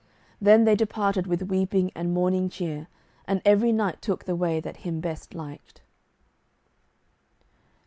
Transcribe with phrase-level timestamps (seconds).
[0.41, 2.87] Then they departed with weeping and mourning cheer,
[3.27, 5.81] and every knight took the way that him best liked.